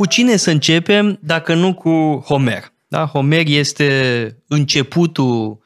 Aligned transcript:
cu 0.00 0.06
cine 0.06 0.36
să 0.36 0.50
începem 0.50 1.18
dacă 1.22 1.54
nu 1.54 1.74
cu 1.74 2.22
Homer? 2.26 2.72
Da? 2.88 3.06
Homer 3.06 3.46
este 3.46 4.36
începutul 4.48 5.58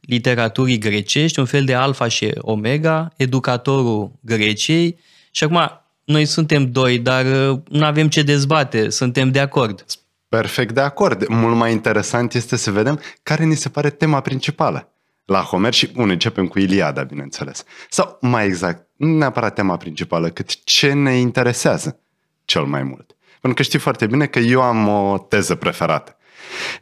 literaturii 0.00 0.78
grecești, 0.78 1.38
un 1.38 1.44
fel 1.44 1.64
de 1.64 1.74
alfa 1.74 2.08
și 2.08 2.30
omega, 2.38 3.12
educatorul 3.16 4.12
Greciei. 4.20 4.98
Și 5.30 5.44
acum, 5.44 5.60
noi 6.04 6.24
suntem 6.24 6.70
doi, 6.70 6.98
dar 6.98 7.24
uh, 7.24 7.58
nu 7.68 7.84
avem 7.84 8.08
ce 8.08 8.22
dezbate, 8.22 8.88
suntem 8.88 9.30
de 9.30 9.40
acord. 9.40 9.84
Perfect 10.28 10.74
de 10.74 10.80
acord. 10.80 11.28
Mult 11.28 11.56
mai 11.56 11.72
interesant 11.72 12.34
este 12.34 12.56
să 12.56 12.70
vedem 12.70 13.00
care 13.22 13.44
ni 13.44 13.54
se 13.54 13.68
pare 13.68 13.90
tema 13.90 14.20
principală 14.20 14.92
la 15.24 15.40
Homer 15.40 15.72
și 15.72 15.90
unul 15.94 16.10
începem 16.10 16.46
cu 16.46 16.58
Iliada, 16.58 17.02
bineînțeles. 17.02 17.64
Sau 17.90 18.18
mai 18.20 18.46
exact, 18.46 18.88
nu 18.96 19.16
neapărat 19.16 19.54
tema 19.54 19.76
principală, 19.76 20.28
cât 20.28 20.64
ce 20.64 20.92
ne 20.92 21.16
interesează 21.16 21.98
cel 22.44 22.64
mai 22.64 22.82
mult. 22.82 23.13
Pentru 23.44 23.62
că 23.62 23.68
știi 23.68 23.78
foarte 23.78 24.06
bine 24.06 24.26
că 24.26 24.38
eu 24.38 24.62
am 24.62 24.88
o 24.88 25.18
teză 25.18 25.54
preferată. 25.54 26.16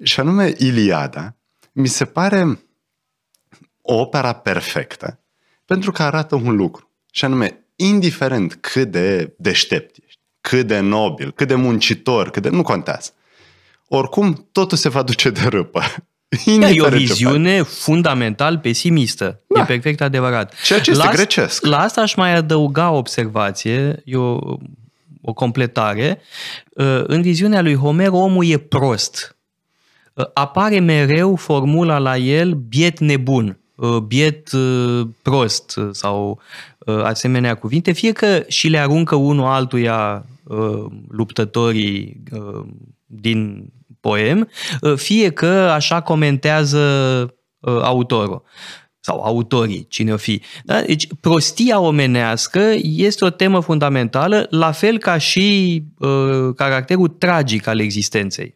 Și 0.02 0.20
anume 0.20 0.54
Iliada 0.58 1.36
mi 1.72 1.86
se 1.86 2.04
pare 2.04 2.58
o 3.80 3.94
opera 3.94 4.32
perfectă 4.32 5.20
pentru 5.64 5.92
că 5.92 6.02
arată 6.02 6.34
un 6.34 6.56
lucru. 6.56 6.90
Și 7.10 7.24
anume, 7.24 7.64
indiferent 7.76 8.54
cât 8.60 8.90
de 8.90 9.34
deștept 9.38 9.96
ești, 10.06 10.20
cât 10.40 10.66
de 10.66 10.78
nobil, 10.78 11.32
cât 11.32 11.48
de 11.48 11.54
muncitor, 11.54 12.30
cât 12.30 12.42
de... 12.42 12.48
nu 12.48 12.62
contează. 12.62 13.10
Oricum, 13.88 14.48
totul 14.52 14.76
se 14.76 14.88
va 14.88 15.02
duce 15.02 15.30
de 15.30 15.46
râpă. 15.48 15.82
Da, 16.60 16.70
e 16.70 16.82
o 16.82 16.88
viziune 16.88 17.62
fundamental 17.62 18.58
pesimistă. 18.58 19.41
Da. 19.47 19.60
E 19.60 19.64
perfect 19.64 20.00
adevărat. 20.00 20.54
Ceea 20.64 20.80
ce 20.80 20.91
este 20.91 21.04
la, 21.04 21.10
grecesc. 21.10 21.66
La 21.66 21.78
asta 21.78 22.00
aș 22.00 22.14
mai 22.14 22.34
adăuga 22.34 22.91
o 22.91 22.97
observație, 22.97 24.02
e 24.04 24.16
o, 25.23 25.31
o 25.31 25.33
completare. 25.33 26.20
Uh, 26.70 27.03
în 27.06 27.23
viziunea 27.23 27.62
lui 27.62 27.75
Homer, 27.75 28.09
omul 28.11 28.47
e 28.47 28.59
prost. 28.59 29.37
Uh, 30.15 30.25
apare 30.34 30.78
mereu 30.78 31.37
formula 31.37 31.98
la 31.98 32.17
el 32.17 32.55
biet 32.55 32.98
nebun, 32.98 33.59
uh, 33.75 33.97
biet 33.97 34.50
prost 35.23 35.81
sau 35.91 36.41
asemenea 37.03 37.55
cuvinte, 37.55 37.93
fie 37.93 38.12
că 38.12 38.45
și 38.48 38.69
le 38.69 38.78
aruncă 38.78 39.15
unul 39.15 39.45
altuia 39.45 40.27
luptătorii 41.09 42.23
din 43.06 43.73
poem, 44.03 44.48
uh, 44.81 44.97
fie 44.97 45.31
că 45.31 45.47
așa 45.47 46.00
comentează 46.00 46.81
uh, 47.61 47.81
autorul 47.83 48.43
sau 49.05 49.22
autorii, 49.22 49.86
cine 49.89 50.12
o 50.12 50.17
fi. 50.17 50.42
Da? 50.64 50.81
Deci, 50.81 51.06
prostia 51.20 51.81
omenească 51.81 52.75
este 52.83 53.25
o 53.25 53.31
temă 53.31 53.61
fundamentală, 53.61 54.47
la 54.50 54.72
fel 54.72 54.98
ca 54.98 55.19
și 55.19 55.83
uh, 55.98 56.55
caracterul 56.56 57.09
tragic 57.09 57.67
al 57.67 57.81
existenței. 57.81 58.55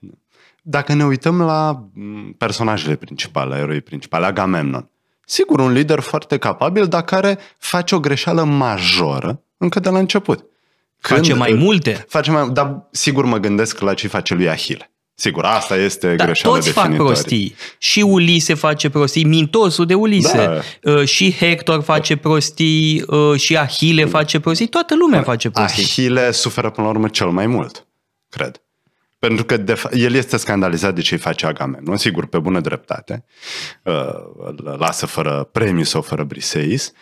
Dacă 0.62 0.94
ne 0.94 1.04
uităm 1.04 1.40
la 1.40 1.88
mm, 1.92 2.32
personajele 2.38 2.94
principale, 2.94 3.56
eroi 3.56 3.80
principale, 3.80 4.26
Agamemnon, 4.26 4.88
sigur, 5.24 5.60
un 5.60 5.72
lider 5.72 6.00
foarte 6.00 6.36
capabil, 6.36 6.86
dar 6.86 7.02
care 7.02 7.38
face 7.58 7.94
o 7.94 8.00
greșeală 8.00 8.44
majoră 8.44 9.42
încă 9.56 9.80
de 9.80 9.88
la 9.88 9.98
început. 9.98 10.44
Când 11.00 11.20
face 11.20 11.34
mai 11.34 11.52
multe. 11.52 12.04
Face 12.08 12.30
mai, 12.30 12.48
dar 12.48 12.88
sigur 12.90 13.24
mă 13.24 13.38
gândesc 13.38 13.80
la 13.80 13.94
ce 13.94 14.08
face 14.08 14.34
lui 14.34 14.48
Ahile. 14.48 14.90
Sigur, 15.18 15.44
asta 15.44 15.76
este 15.76 16.14
da, 16.14 16.24
greșeala 16.24 16.56
toți 16.56 16.70
fac 16.70 16.94
prostii. 16.94 17.54
Și 17.78 18.00
Ulise 18.00 18.54
face 18.54 18.90
prostii, 18.90 19.24
mintosul 19.24 19.86
de 19.86 19.94
Ulise. 19.94 20.36
Da. 20.82 20.92
Uh, 20.92 21.04
și 21.04 21.32
Hector 21.32 21.82
face 21.82 22.16
prostii, 22.16 23.04
uh, 23.06 23.40
și 23.40 23.56
Ahile 23.56 24.04
face 24.04 24.40
prostii, 24.40 24.66
toată 24.66 24.94
lumea 24.96 25.22
face 25.22 25.50
prostii. 25.50 25.82
Ahile 25.82 26.30
suferă 26.30 26.70
până 26.70 26.86
la 26.86 26.92
urmă 26.92 27.08
cel 27.08 27.26
mai 27.26 27.46
mult, 27.46 27.86
cred. 28.28 28.60
Pentru 29.18 29.44
că 29.44 29.56
de 29.56 29.74
fa- 29.74 29.92
el 29.92 30.14
este 30.14 30.36
scandalizat 30.36 30.94
de 30.94 31.00
ce 31.00 31.14
îi 31.14 31.20
face 31.20 31.46
Agamemnon, 31.46 31.96
sigur, 31.96 32.26
pe 32.26 32.38
bună 32.38 32.60
dreptate. 32.60 33.24
Uh, 33.82 33.94
îl 34.38 34.76
lasă 34.78 35.06
fără 35.06 35.48
premiu 35.52 35.84
sau 35.84 36.02
fără 36.02 36.22
briseis. 36.24 36.92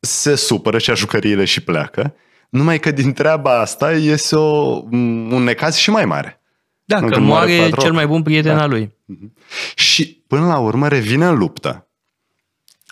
Se 0.00 0.34
supără 0.34 0.78
și 0.78 0.90
a 0.90 0.94
jucăriile 0.94 1.44
și 1.44 1.60
pleacă. 1.60 2.14
Numai 2.48 2.78
că 2.78 2.90
din 2.90 3.12
treaba 3.12 3.60
asta 3.60 3.92
iese 3.92 4.36
o, 4.36 4.82
un 4.90 5.42
necaz 5.42 5.76
și 5.76 5.90
mai 5.90 6.04
mare. 6.04 6.41
Da, 7.00 7.06
că 7.06 7.18
moare, 7.18 7.56
moare 7.56 7.70
cel 7.70 7.92
mai 7.92 8.06
bun 8.06 8.22
prieten 8.22 8.56
da. 8.56 8.62
al 8.62 8.70
lui. 8.70 8.96
Mhm. 9.04 9.34
Și 9.74 10.22
până 10.26 10.46
la 10.46 10.58
urmă 10.58 10.88
revine 10.88 11.26
în 11.26 11.38
luptă. 11.38 11.86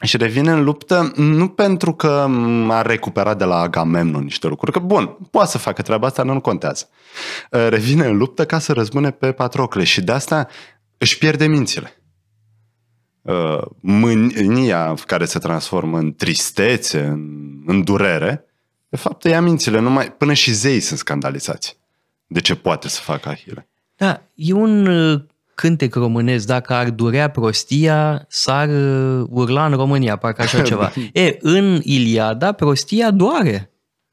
Și 0.03 0.16
revine 0.16 0.50
în 0.50 0.65
luptă 0.65 1.12
nu 1.16 1.49
pentru 1.49 1.94
că 1.94 2.28
a 2.69 2.83
recuperat 2.83 3.38
de 3.38 3.44
la 3.44 3.59
Agamemnon 3.59 4.22
niște 4.22 4.47
lucruri, 4.47 4.72
că 4.72 4.78
bun, 4.78 5.16
poate 5.31 5.50
să 5.50 5.59
facă 5.59 5.83
treaba 5.83 6.06
asta, 6.06 6.22
nu 6.22 6.41
contează. 6.41 6.88
Uh, 7.50 7.66
revine 7.69 8.06
în 8.06 8.16
luptă 8.16 8.47
ca 8.47 8.59
să 8.59 8.72
răzbune 8.72 9.11
pe 9.11 9.33
Patrocle 9.33 9.84
și 9.84 10.00
de 10.00 10.12
asta 10.12 10.49
își 10.99 11.19
pierde 11.19 11.47
mințile. 11.47 12.03
Uh, 13.22 13.61
mânia 13.81 14.94
care 15.06 15.25
se 15.25 15.38
transformă 15.38 15.99
în 15.99 16.15
tristețe, 16.15 17.00
în, 17.00 17.62
în 17.67 17.84
durere, 17.84 18.44
de 18.88 18.97
fapt 18.97 19.25
ia 19.25 19.41
mințile, 19.41 19.81
numai, 19.81 20.12
până 20.12 20.32
și 20.32 20.53
zeii 20.53 20.81
sunt 20.81 20.99
scandalizați 20.99 21.78
de 22.32 22.41
ce 22.41 22.56
poate 22.56 22.88
să 22.88 23.00
facă 23.00 23.28
Ahile. 23.28 23.69
Da, 24.00 24.22
e 24.34 24.53
un 24.53 24.87
uh, 24.87 25.21
cântec 25.55 25.94
românesc, 25.94 26.47
dacă 26.47 26.72
ar 26.72 26.91
durea 26.91 27.31
prostia, 27.31 28.25
s-ar 28.28 28.69
uh, 28.69 29.27
urla 29.31 29.66
în 29.66 29.72
România, 29.72 30.16
parcă 30.16 30.43
așa 30.43 30.62
ceva. 30.71 30.93
e, 31.12 31.37
în 31.41 31.81
Iliada, 31.83 32.53
prostia 32.53 33.11
doare. 33.11 33.71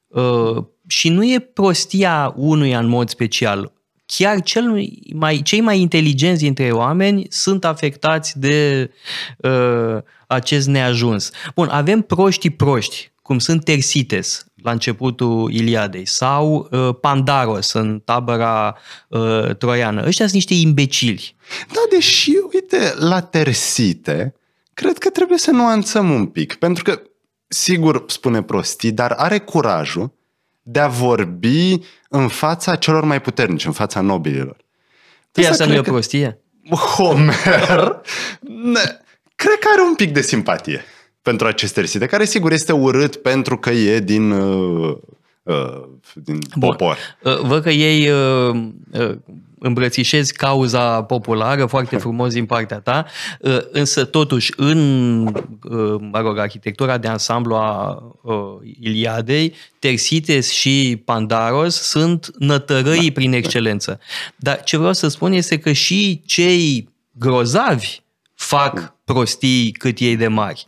Uh, 0.08 0.64
și 0.88 1.10
nu 1.10 1.24
e 1.26 1.40
prostia 1.40 2.34
unuia 2.36 2.80
în 2.80 2.88
mod 2.88 3.10
special. 3.10 3.74
Chiar 4.06 4.42
cel 4.42 4.90
mai, 5.14 5.42
cei 5.44 5.62
mai 5.62 5.80
inteligenți 5.80 6.42
dintre 6.44 6.72
oameni 6.72 7.26
sunt 7.30 7.66
afectați 7.66 8.40
de 8.40 8.90
uh, 9.38 9.98
acest 10.28 10.68
neajuns. 10.68 11.32
Bun, 11.56 11.68
avem 11.68 12.02
proștii 12.02 12.50
proști, 12.50 13.12
cum 13.22 13.40
sunt 13.40 13.64
Tersites, 13.64 14.46
la 14.64 14.72
începutul 14.72 15.52
Iliadei, 15.52 16.06
sau 16.06 16.68
uh, 16.72 16.96
Pandaros 17.02 17.74
în 17.74 18.00
tabăra 18.06 18.78
uh, 19.08 19.56
troiană. 19.56 20.06
Ăștia 20.06 20.26
sunt 20.28 20.36
niște 20.36 20.54
imbecili. 20.54 21.36
Da, 21.72 21.80
deși, 21.90 22.32
uite, 22.54 22.94
la 23.00 23.22
Tersite, 23.22 24.36
cred 24.74 24.98
că 24.98 25.10
trebuie 25.10 25.38
să 25.38 25.52
nuanțăm 25.52 26.10
un 26.12 26.26
pic, 26.26 26.56
pentru 26.56 26.84
că, 26.84 27.02
sigur, 27.48 28.04
spune 28.08 28.42
prostii, 28.42 28.92
dar 28.92 29.12
are 29.12 29.40
curajul 29.40 30.16
de 30.62 30.80
a 30.80 30.88
vorbi 30.88 31.80
în 32.10 32.28
fața 32.28 32.76
celor 32.76 33.04
mai 33.04 33.22
puternici, 33.22 33.66
în 33.66 33.72
fața 33.72 34.02
nobililor. 34.02 34.58
Păi 35.32 35.48
asta 35.48 35.66
nu 35.66 35.74
e 35.74 35.80
o 35.80 35.82
prostie? 35.82 36.42
Homer, 36.70 38.02
ne, 38.42 38.82
cred 39.36 39.60
că 39.60 39.68
are 39.74 39.82
un 39.82 39.96
pic 39.96 40.14
de 40.14 40.22
simpatie 40.22 40.84
pentru 41.28 41.48
aceste 41.48 41.82
risite, 41.82 42.06
care 42.06 42.26
sigur 42.26 42.52
este 42.52 42.72
urât 42.72 43.16
pentru 43.16 43.58
că 43.58 43.70
e 43.70 44.00
din, 44.00 44.32
uh, 44.32 44.98
uh, 45.44 45.84
din 46.14 46.40
Bun. 46.56 46.70
popor. 46.70 46.98
Uh, 47.24 47.40
văd 47.40 47.62
că 47.62 47.70
ei 47.70 48.10
uh, 48.10 48.56
uh, 48.92 49.16
îmbrățișezi 49.60 50.34
cauza 50.34 51.04
populară 51.04 51.66
foarte 51.66 51.98
frumos 52.06 52.34
din 52.34 52.46
partea 52.46 52.80
ta, 52.80 53.06
uh, 53.40 53.58
însă 53.72 54.06
totuși 54.06 54.54
în 54.56 54.80
uh, 55.26 55.96
mă 56.12 56.20
rog, 56.20 56.38
arhitectura 56.38 56.98
de 56.98 57.08
ansamblu 57.08 57.56
a 57.56 58.04
uh, 58.22 58.36
Iliadei, 58.80 59.54
Tersites 59.80 60.52
și 60.52 61.02
Pandaros 61.06 61.76
sunt 61.76 62.32
nătărăii 62.38 63.08
da. 63.08 63.14
prin 63.14 63.34
excelență. 63.34 64.00
Dar 64.36 64.64
ce 64.64 64.78
vreau 64.78 64.94
să 64.94 65.08
spun 65.08 65.32
este 65.32 65.60
că 65.60 65.72
și 65.72 66.22
cei 66.26 66.90
grozavi 67.12 68.06
fac 68.48 68.94
prostii 69.04 69.72
cât 69.72 69.98
ei 70.00 70.16
de 70.16 70.28
mari. 70.28 70.66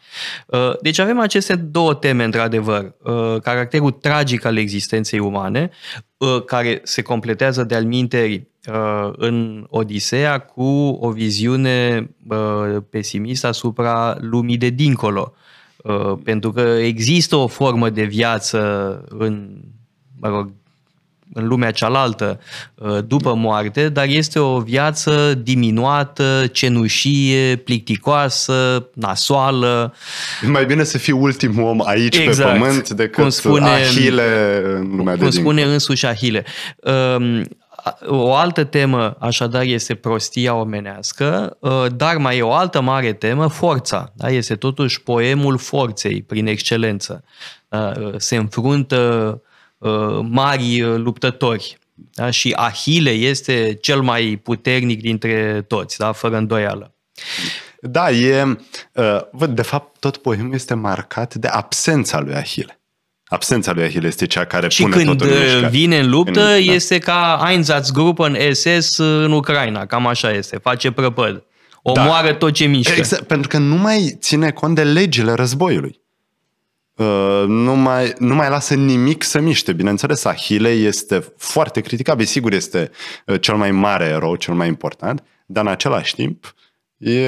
Uh, 0.47 0.79
deci 0.81 0.99
avem 0.99 1.19
aceste 1.19 1.55
două 1.55 1.93
teme, 1.93 2.23
într-adevăr. 2.23 2.95
Uh, 3.03 3.41
caracterul 3.41 3.91
tragic 3.91 4.45
al 4.45 4.57
existenței 4.57 5.19
umane, 5.19 5.69
uh, 6.17 6.43
care 6.45 6.79
se 6.83 7.01
completează 7.01 7.63
de-al 7.63 7.85
minteri 7.85 8.47
în 9.11 9.65
Odiseea 9.69 10.37
cu 10.39 10.97
o 10.99 11.09
viziune 11.09 12.09
pesimistă 12.89 13.47
asupra 13.47 14.17
lumii 14.19 14.57
de 14.57 14.69
dincolo. 14.69 15.33
Pentru 16.23 16.51
că 16.51 16.61
există 16.61 17.35
o 17.35 17.47
formă 17.47 17.89
de 17.89 18.03
viață 18.03 18.59
în 19.09 19.61
mă 20.19 20.27
rog, 20.27 20.51
în 21.33 21.47
lumea 21.47 21.71
cealaltă 21.71 22.39
uh, 22.75 22.97
după 23.07 23.33
moarte, 23.33 23.89
dar 23.89 24.05
este 24.05 24.39
o 24.39 24.59
viață 24.59 25.33
diminuată, 25.33 26.49
cenușie, 26.51 27.55
plicticoasă, 27.55 28.89
nasoală. 28.93 29.93
E 30.43 30.47
mai 30.47 30.65
bine 30.65 30.83
să 30.83 30.97
fii 30.97 31.13
ultimul 31.13 31.63
om 31.63 31.87
aici 31.87 32.17
exact. 32.17 32.51
pe 32.51 32.57
pământ 32.57 32.89
decât 32.89 33.21
cum 33.21 33.29
spune, 33.29 33.69
Ahile 33.69 34.61
în 34.75 34.95
lumea 34.95 35.15
cum 35.15 35.29
de 35.29 35.29
spune 35.29 35.63
însuși 35.63 36.05
Ahile. 36.05 36.45
Um, 37.17 37.43
o 38.05 38.35
altă 38.35 38.63
temă, 38.63 39.15
așadar, 39.19 39.63
este 39.63 39.95
prostia 39.95 40.55
omenească, 40.55 41.57
uh, 41.59 41.85
dar 41.95 42.17
mai 42.17 42.37
e 42.37 42.41
o 42.41 42.53
altă 42.53 42.81
mare 42.81 43.13
temă, 43.13 43.47
forța. 43.47 44.11
Da? 44.15 44.29
Este 44.29 44.55
totuși 44.55 45.01
poemul 45.01 45.57
forței, 45.57 46.21
prin 46.21 46.47
excelență. 46.47 47.23
Uh, 47.69 48.13
se 48.17 48.35
înfruntă 48.35 48.97
Uh, 49.33 49.48
mari 50.29 50.81
uh, 50.81 50.95
luptători 50.97 51.77
Da? 52.13 52.29
Și 52.29 52.53
Ahile 52.55 53.09
este 53.09 53.77
cel 53.81 54.01
mai 54.01 54.39
puternic 54.43 55.01
dintre 55.01 55.65
toți, 55.67 55.97
da? 55.97 56.11
fără 56.11 56.37
îndoială. 56.37 56.93
Da, 57.81 58.11
e, 58.11 58.57
uh, 58.93 59.47
de 59.49 59.61
fapt, 59.61 59.99
tot 59.99 60.17
poemul 60.17 60.53
este 60.53 60.73
marcat 60.73 61.35
de 61.35 61.47
absența 61.47 62.19
lui 62.19 62.33
Ahile. 62.33 62.79
Absența 63.25 63.71
lui 63.71 63.83
Ahile 63.83 64.07
este 64.07 64.25
cea 64.25 64.45
care 64.45 64.69
și 64.69 64.81
pune 64.81 64.95
când 64.95 65.07
totul 65.07 65.27
în 65.33 65.41
mișcare. 65.41 65.67
vine 65.67 65.99
în 65.99 66.09
luptă, 66.09 66.39
În- 66.41 66.65
da. 66.65 66.73
este 66.73 66.97
ca 66.97 67.47
Einsatzgruppen 67.49 68.53
SS 68.53 68.97
în 68.97 69.31
Ucraina, 69.31 69.85
cam 69.85 70.07
așa 70.07 70.31
este, 70.31 70.57
face 70.57 70.91
prăpăd. 70.91 71.43
Omoară 71.81 72.33
tot 72.33 72.53
ce 72.53 72.65
mișcă. 72.65 72.93
Exact, 72.97 73.23
pentru 73.23 73.47
că 73.47 73.57
nu 73.57 73.75
mai 73.75 74.17
ține 74.19 74.51
cont 74.51 74.75
de 74.75 74.83
legile 74.83 75.33
războiului. 75.33 75.98
Uh, 76.99 77.43
nu, 77.47 77.75
mai, 77.75 78.13
nu 78.17 78.35
mai 78.35 78.49
lasă 78.49 78.73
nimic 78.73 79.23
să 79.23 79.39
miște. 79.39 79.73
Bineînțeles, 79.73 80.23
Ahile 80.25 80.69
este 80.69 81.33
foarte 81.37 81.81
criticabil. 81.81 82.25
Sigur, 82.25 82.53
este 82.53 82.91
uh, 83.25 83.41
cel 83.41 83.55
mai 83.55 83.71
mare 83.71 84.05
erou, 84.05 84.35
cel 84.35 84.53
mai 84.53 84.67
important, 84.67 85.23
dar 85.45 85.63
în 85.65 85.71
același 85.71 86.15
timp 86.15 86.53
e, 86.97 87.19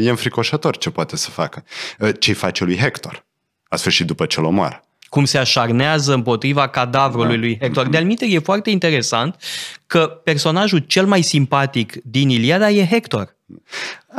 e 0.00 0.08
înfricoșător 0.10 0.76
ce 0.76 0.90
poate 0.90 1.16
să 1.16 1.30
facă. 1.30 1.64
Uh, 1.98 2.10
Ce-i 2.18 2.34
face 2.34 2.64
lui 2.64 2.76
Hector, 2.78 3.24
a 3.68 3.76
sfârșit 3.76 4.06
după 4.06 4.26
ce-l 4.26 4.44
omoară. 4.44 4.80
cum 5.08 5.24
se 5.24 5.38
așarnează 5.38 6.14
împotriva 6.14 6.68
cadavrului 6.68 7.34
Da. 7.34 7.40
lui 7.40 7.58
Hector. 7.60 7.88
De-al 7.88 8.04
minte, 8.04 8.26
e 8.26 8.38
foarte 8.38 8.70
interesant 8.70 9.36
că 9.86 10.06
personajul 10.24 10.78
cel 10.78 11.06
mai 11.06 11.22
simpatic 11.22 11.92
din 12.04 12.28
Iliada 12.28 12.70
e 12.70 12.86
Hector. 12.86 13.36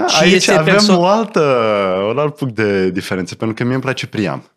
Și 0.07 0.15
Aici 0.21 0.33
este 0.33 0.51
avem 0.53 0.75
perso- 0.75 0.97
o 0.97 1.05
altă, 1.05 1.41
un 2.09 2.17
alt 2.17 2.35
punct 2.35 2.55
de 2.55 2.89
diferență, 2.91 3.35
pentru 3.35 3.55
că 3.55 3.63
mie 3.63 3.73
îmi 3.73 3.81
place 3.83 4.07
Priam. 4.07 4.51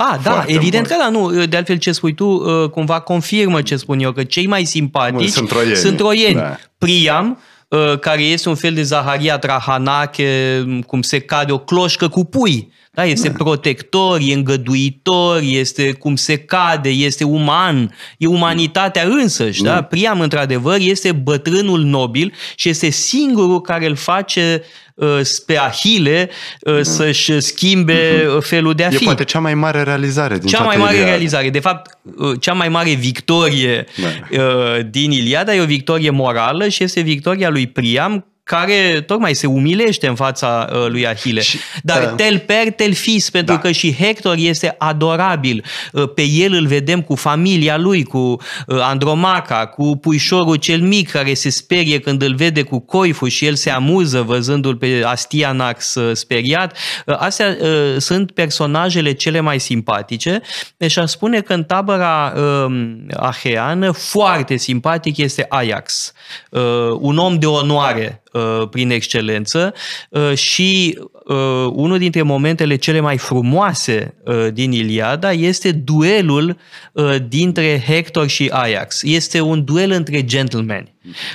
Ah, 0.00 0.18
da, 0.22 0.30
Foarte 0.30 0.52
evident 0.52 0.88
mult. 0.88 1.00
că 1.00 1.04
da, 1.04 1.18
nu. 1.18 1.46
De 1.46 1.56
altfel 1.56 1.76
ce 1.76 1.92
spui 1.92 2.14
tu 2.14 2.26
uh, 2.26 2.70
cumva 2.70 3.00
confirmă 3.00 3.62
ce 3.62 3.76
spun 3.76 3.98
eu, 4.00 4.12
că 4.12 4.24
cei 4.24 4.46
mai 4.46 4.64
simpatici 4.64 5.28
Sunt 5.30 5.48
troieni. 5.48 5.76
sunt 5.76 5.96
troieni. 5.96 6.34
Da. 6.34 6.56
Priam, 6.78 7.38
uh, 7.68 7.98
care 7.98 8.22
este 8.22 8.48
un 8.48 8.54
fel 8.54 8.74
de 8.74 8.82
Zaharia 8.82 9.38
Trahanache, 9.38 10.64
cum 10.86 11.02
se 11.02 11.18
cade 11.18 11.52
o 11.52 11.58
cloșcă 11.58 12.08
cu 12.08 12.24
pui. 12.24 12.72
Da, 12.92 13.04
este 13.04 13.30
protector, 13.30 14.20
e 14.22 14.32
îngăduitor, 14.32 15.40
este 15.42 15.92
cum 15.92 16.16
se 16.16 16.36
cade, 16.36 16.88
este 16.88 17.24
uman, 17.24 17.94
e 18.18 18.26
umanitatea 18.26 19.02
însăși. 19.04 19.62
Da? 19.62 19.82
Priam, 19.82 20.20
într-adevăr, 20.20 20.76
este 20.80 21.12
bătrânul 21.12 21.80
nobil 21.80 22.32
și 22.54 22.68
este 22.68 22.88
singurul 22.90 23.60
care 23.60 23.86
îl 23.86 23.94
face 23.96 24.62
uh, 24.94 25.20
pe 25.46 25.58
Ahile 25.58 26.30
uh, 26.60 26.78
să-și 26.82 27.40
schimbe 27.40 28.26
uh, 28.36 28.42
felul 28.42 28.74
de 28.74 28.84
a 28.84 28.88
E 28.92 28.96
fi. 28.96 29.04
poate 29.04 29.24
cea 29.24 29.38
mai 29.40 29.54
mare 29.54 29.82
realizare 29.82 30.38
din 30.38 30.48
Cea 30.48 30.56
toată 30.56 30.72
mai 30.72 30.76
mare 30.82 30.92
Iliada. 30.94 31.10
realizare, 31.10 31.50
de 31.50 31.60
fapt, 31.60 31.98
uh, 32.16 32.40
cea 32.40 32.52
mai 32.52 32.68
mare 32.68 32.92
victorie 32.94 33.84
Da. 34.30 34.42
uh, 34.42 34.80
din 34.90 35.10
Iliada 35.10 35.54
e 35.54 35.60
o 35.60 35.64
victorie 35.64 36.10
morală 36.10 36.68
și 36.68 36.82
este 36.82 37.00
victoria 37.00 37.48
lui 37.48 37.66
Priam, 37.66 38.26
care 38.48 39.00
tocmai 39.06 39.34
se 39.34 39.46
umilește 39.46 40.06
în 40.06 40.14
fața 40.14 40.68
uh, 40.72 40.86
lui 40.86 41.06
Ahile. 41.06 41.40
Și, 41.40 41.58
Dar 41.82 42.02
uh, 42.02 42.12
tel 42.16 42.38
per, 42.38 42.72
tel 42.76 42.92
fis, 42.92 43.30
pentru 43.30 43.54
da. 43.54 43.60
că 43.60 43.70
și 43.70 43.94
Hector 43.94 44.36
este 44.38 44.74
adorabil. 44.78 45.64
Uh, 45.92 46.12
Pe 46.14 46.22
el 46.22 46.52
îl 46.52 46.66
vedem 46.66 47.02
cu 47.02 47.14
familia 47.14 47.76
lui, 47.76 48.04
cu 48.04 48.18
uh, 48.18 48.36
Andromaca, 48.80 49.66
cu 49.66 49.96
puișorul 49.96 50.56
cel 50.56 50.80
mic 50.80 51.10
care 51.10 51.34
se 51.34 51.50
sperie 51.50 51.98
când 51.98 52.22
îl 52.22 52.34
vede 52.34 52.62
cu 52.62 52.78
coiful 52.78 53.28
și 53.28 53.46
el 53.46 53.54
se 53.54 53.70
amuză 53.70 54.22
văzându-l 54.22 54.76
pe 54.76 55.02
Astianax 55.04 55.94
uh, 55.94 56.16
speriat. 56.16 56.76
Uh, 57.06 57.16
Astea 57.18 57.56
uh, 57.60 57.96
sunt 57.98 58.32
personajele 58.32 59.12
cele 59.12 59.40
mai 59.40 59.60
simpatice. 59.60 60.40
Deci 60.76 60.96
aș 60.96 61.10
spune 61.10 61.40
că 61.40 61.52
în 61.52 61.64
tabăra 61.64 62.32
uh, 62.36 62.96
aheană 63.16 63.90
foarte 63.90 64.56
simpatic 64.56 65.16
este 65.16 65.46
Ajax, 65.48 66.12
uh, 66.50 66.60
un 66.98 67.18
om 67.18 67.38
de 67.38 67.46
onoare 67.46 68.22
uh, 68.22 68.27
prin 68.70 68.90
excelență 68.90 69.74
uh, 70.10 70.34
și 70.34 70.98
uh, 71.24 71.36
unul 71.72 71.98
dintre 71.98 72.22
momentele 72.22 72.76
cele 72.76 73.00
mai 73.00 73.18
frumoase 73.18 74.14
uh, 74.24 74.52
din 74.52 74.72
Iliada 74.72 75.32
este 75.32 75.72
duelul 75.72 76.56
uh, 76.92 77.16
dintre 77.28 77.82
Hector 77.86 78.26
și 78.26 78.48
Ajax. 78.52 79.02
Este 79.02 79.40
un 79.40 79.64
duel 79.64 79.90
între 79.90 80.24
gentlemen 80.24 80.88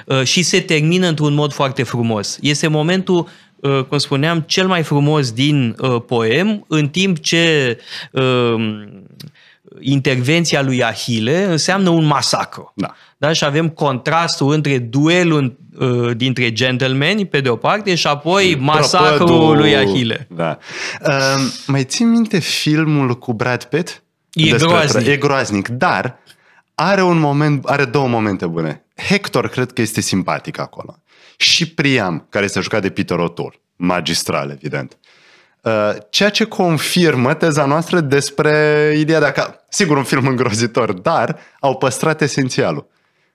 uh, 0.06 0.24
și 0.24 0.42
se 0.42 0.60
termină 0.60 1.08
într-un 1.08 1.34
mod 1.34 1.54
foarte 1.54 1.84
frumos. 1.84 2.38
Este 2.42 2.68
momentul 2.68 3.28
uh, 3.56 3.84
cum 3.84 3.98
spuneam, 3.98 4.40
cel 4.40 4.68
mai 4.68 4.84
frumos 4.84 5.32
din 5.32 5.76
uh, 5.80 6.02
poem, 6.08 6.66
în 6.68 6.88
timp 6.90 7.20
ce 7.20 7.78
uh, 8.12 8.56
intervenția 9.80 10.62
lui 10.62 10.84
Ahile 10.84 11.44
înseamnă 11.44 11.90
un 11.90 12.06
masacru. 12.06 12.72
Da. 12.76 12.96
Da? 13.18 13.34
Și 13.34 13.44
avem 13.44 13.70
contrastul 13.70 14.52
între 14.54 14.78
duelul 14.78 15.58
uh, 15.80 16.12
dintre 16.18 16.52
gentlemani, 16.52 17.26
pe 17.26 17.42
de 17.42 17.50
o 17.50 17.56
parte, 17.56 17.96
și 17.96 18.08
apoi 18.08 18.56
masacrul 18.60 19.16
Prăpădul. 19.28 19.58
lui 19.58 19.76
Ahile. 19.76 20.28
Da. 20.36 20.58
Uh, 21.08 21.44
mai 21.68 21.84
ții 21.84 22.06
minte 22.06 22.40
filmul 22.40 23.18
cu 23.18 23.34
Brad 23.34 23.64
Pitt? 23.64 24.04
E 24.34 24.50
Despre 24.50 24.68
groaznic. 24.68 25.04
tra- 25.08 25.12
E 25.12 25.18
groaznic, 25.18 25.68
dar 25.68 26.18
are 26.76 27.04
un 27.04 27.20
moment, 27.20 27.66
are 27.66 27.86
două 27.86 28.08
momente 28.08 28.46
bune. 28.48 28.86
Hector 29.08 29.50
cred 29.50 29.72
că 29.72 29.82
este 29.82 30.02
simpatic 30.02 30.60
acolo. 30.60 30.98
Și 31.38 31.70
Priam, 31.74 32.26
care 32.30 32.46
este 32.46 32.60
jucat 32.60 32.82
de 32.82 32.90
Peter 32.90 33.18
O'Toole, 33.18 33.60
magistral, 33.76 34.50
evident. 34.50 34.98
Uh, 35.64 35.96
ceea 36.10 36.30
ce 36.30 36.44
confirmă 36.44 37.34
teza 37.34 37.66
noastră 37.66 38.00
despre 38.00 38.94
ideea 38.98 39.20
de 39.20 39.32
că, 39.32 39.56
sigur, 39.70 39.98
un 39.98 40.04
film 40.04 40.28
îngrozitor, 40.28 40.92
dar 40.92 41.40
au 41.60 41.78
păstrat 41.78 42.22
esențialul. 42.22 42.88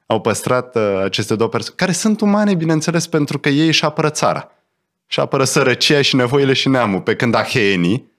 Au 0.06 0.20
păstrat 0.20 0.76
uh, 0.76 1.00
aceste 1.04 1.34
două 1.34 1.50
persoane, 1.50 1.76
care 1.76 1.92
sunt 1.92 2.20
umane, 2.20 2.54
bineînțeles, 2.54 3.06
pentru 3.06 3.38
că 3.38 3.48
ei 3.48 3.66
își 3.66 3.84
apără 3.84 4.10
țara. 4.10 4.50
Și 5.06 5.20
apără 5.20 5.44
sărăcia 5.44 6.02
și 6.02 6.16
nevoile 6.16 6.52
și 6.52 6.68
neamul, 6.68 7.00
pe 7.00 7.16
când 7.16 7.34
aheenii 7.34 8.12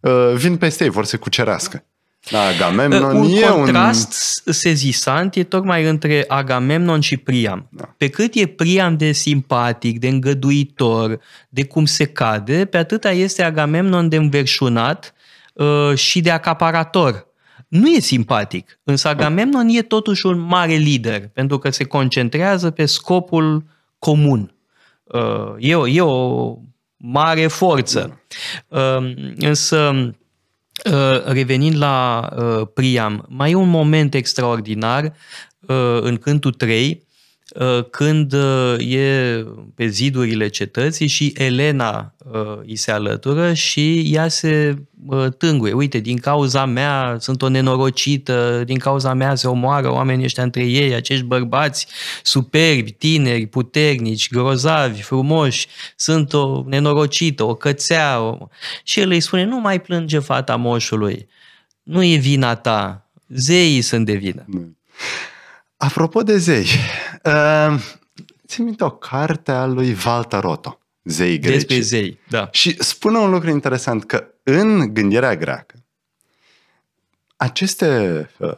uh, 0.00 0.32
vin 0.34 0.56
peste 0.56 0.84
ei, 0.84 0.90
vor 0.90 1.04
să 1.04 1.16
cucerească. 1.16 1.84
Da, 2.30 2.42
Agamemnon 2.42 3.16
un 3.16 3.30
e 3.30 3.40
contrast 3.40 4.42
sezisant 4.46 5.34
e 5.34 5.44
tocmai 5.44 5.84
între 5.84 6.24
Agamemnon 6.28 7.00
și 7.00 7.16
Priam. 7.16 7.68
Da. 7.70 7.94
Pe 7.96 8.08
cât 8.08 8.34
e 8.34 8.46
Priam 8.46 8.96
de 8.96 9.12
simpatic, 9.12 9.98
de 9.98 10.08
îngăduitor, 10.08 11.20
de 11.48 11.64
cum 11.64 11.84
se 11.84 12.04
cade, 12.04 12.64
pe 12.64 12.76
atâta 12.76 13.10
este 13.10 13.42
Agamemnon 13.42 14.08
de 14.08 14.16
înverșunat 14.16 15.14
uh, 15.52 15.94
și 15.94 16.20
de 16.20 16.30
acaparator. 16.30 17.26
Nu 17.68 17.88
e 17.88 18.00
simpatic, 18.00 18.78
însă 18.84 19.08
Agamemnon 19.08 19.68
e 19.68 19.82
totuși 19.82 20.26
un 20.26 20.38
mare 20.38 20.74
lider, 20.74 21.28
pentru 21.28 21.58
că 21.58 21.70
se 21.70 21.84
concentrează 21.84 22.70
pe 22.70 22.84
scopul 22.84 23.64
comun. 23.98 24.54
Uh, 25.04 25.54
e, 25.58 25.74
o, 25.74 25.88
e 25.88 26.00
o 26.00 26.54
mare 26.96 27.46
forță. 27.46 28.20
Uh, 28.68 29.14
însă, 29.36 29.90
Uh, 29.92 30.08
revenind 31.24 31.76
la 31.76 32.28
uh, 32.36 32.66
Priam, 32.74 33.24
mai 33.28 33.50
e 33.50 33.54
un 33.54 33.68
moment 33.68 34.14
extraordinar 34.14 35.04
uh, 35.60 35.98
în 36.00 36.16
Cântul 36.16 36.52
3, 36.52 36.90
uh, 36.90 37.11
când 37.90 38.32
uh, 38.32 38.74
e 38.78 39.44
pe 39.74 39.86
zidurile 39.86 40.48
cetății 40.48 41.06
și 41.06 41.32
Elena 41.36 42.14
uh, 42.32 42.58
îi 42.66 42.76
se 42.76 42.90
alătură 42.90 43.52
și 43.52 44.10
ea 44.14 44.28
se 44.28 44.76
uh, 45.06 45.26
tânguie. 45.38 45.72
Uite, 45.72 45.98
din 45.98 46.16
cauza 46.16 46.64
mea 46.64 47.16
sunt 47.20 47.42
o 47.42 47.48
nenorocită, 47.48 48.62
din 48.66 48.78
cauza 48.78 49.14
mea 49.14 49.34
se 49.34 49.48
omoară 49.48 49.92
oamenii 49.92 50.24
ăștia 50.24 50.42
între 50.42 50.64
ei, 50.64 50.94
acești 50.94 51.24
bărbați 51.24 51.86
superbi, 52.22 52.92
tineri, 52.92 53.46
puternici, 53.46 54.30
grozavi, 54.30 55.02
frumoși, 55.02 55.66
sunt 55.96 56.32
o 56.32 56.64
nenorocită, 56.66 57.44
o 57.44 57.54
cățea. 57.54 58.20
O... 58.20 58.48
Și 58.82 59.00
el 59.00 59.10
îi 59.10 59.20
spune, 59.20 59.44
nu 59.44 59.60
mai 59.60 59.80
plânge 59.80 60.18
fata 60.18 60.56
moșului, 60.56 61.28
nu 61.82 62.04
e 62.04 62.16
vina 62.16 62.54
ta, 62.54 63.10
zeii 63.28 63.80
sunt 63.80 64.06
de 64.06 64.14
vină. 64.14 64.44
Apropo 65.84 66.22
de 66.22 66.38
zei, 66.38 66.66
uh, 67.24 67.80
țin 68.46 68.64
minte 68.64 68.84
o 68.84 68.90
carte 68.90 69.50
a 69.50 69.66
lui 69.66 69.96
Walter 70.06 70.44
Otto, 70.44 70.80
Zei 71.02 71.38
greci. 71.38 71.54
Despre 71.54 71.80
zei, 71.80 72.18
da. 72.28 72.48
Și 72.52 72.82
spune 72.82 73.18
un 73.18 73.30
lucru 73.30 73.50
interesant, 73.50 74.04
că 74.04 74.26
în 74.42 74.94
gândirea 74.94 75.36
greacă, 75.36 75.74
aceste 77.36 78.30
uh, 78.38 78.50